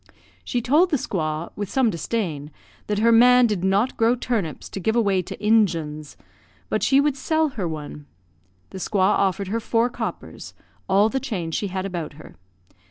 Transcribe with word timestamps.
She 0.43 0.63
told 0.63 0.89
the 0.89 0.97
squaw, 0.97 1.51
with 1.55 1.69
some 1.69 1.91
disdain, 1.91 2.49
that 2.87 2.97
her 2.97 3.11
man 3.11 3.45
did 3.45 3.63
not 3.63 3.97
grow 3.97 4.15
turnips 4.15 4.67
to 4.69 4.79
give 4.79 4.95
away 4.95 5.21
to 5.21 5.37
"Injuns," 5.39 6.17
but 6.69 6.81
she 6.81 6.99
would 6.99 7.15
sell 7.15 7.49
her 7.49 7.67
one. 7.67 8.07
The 8.71 8.79
squaw 8.79 9.13
offered 9.19 9.49
her 9.49 9.59
four 9.59 9.91
coppers, 9.91 10.55
all 10.89 11.07
the 11.09 11.19
change 11.19 11.53
she 11.53 11.67
had 11.67 11.85
about 11.85 12.13
her. 12.13 12.33